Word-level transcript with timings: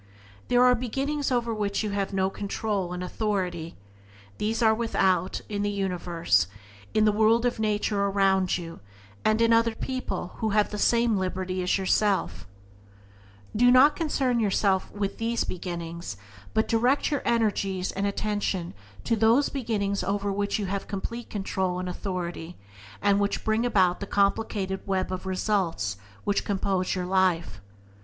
There 0.47 0.63
are 0.65 0.73
beginnings 0.73 1.31
over 1.31 1.53
which 1.53 1.83
you 1.83 1.91
have 1.91 2.11
no 2.11 2.31
control 2.31 2.91
and 2.91 3.03
authority— 3.03 3.77
these 4.39 4.63
are 4.63 4.73
without, 4.73 5.41
in 5.47 5.61
the 5.61 5.69
universe, 5.69 6.47
in 6.95 7.05
the 7.05 7.11
world 7.11 7.45
of 7.45 7.59
nature 7.59 8.05
around 8.05 8.57
you, 8.57 8.79
and 9.23 9.39
in 9.43 9.53
other 9.53 9.75
people 9.75 10.29
who 10.37 10.49
have 10.57 10.71
the 10.71 10.79
same 10.79 11.17
liberty 11.17 11.61
as 11.61 11.77
yourself. 11.77 12.47
Byways 13.53 13.59
to 13.59 13.59
Blessedness 13.59 13.59
by 13.59 13.59
James 13.59 13.59
Allen 13.59 13.59
5 13.59 13.59
Do 13.59 13.71
not 13.77 13.95
concern 13.95 14.39
yourself 14.39 14.91
with 14.91 15.17
these 15.19 15.43
beginnings, 15.43 16.17
but 16.55 16.67
direct 16.67 17.11
your 17.11 17.21
energies 17.23 17.91
and 17.91 18.07
attention 18.07 18.73
to 19.03 19.15
those 19.15 19.49
beginnings 19.49 20.03
over 20.03 20.31
which 20.33 20.57
you 20.57 20.65
have 20.65 20.87
complete 20.87 21.29
control 21.29 21.77
and 21.77 21.87
authority, 21.87 22.57
and 23.03 23.19
which 23.19 23.45
bring 23.45 23.67
about 23.67 23.99
the 23.99 24.07
complicated 24.07 24.81
web 24.87 25.11
of 25.11 25.27
results 25.27 25.97
which 26.23 26.43
compose 26.43 26.95
your 26.95 27.05
life. 27.05 27.61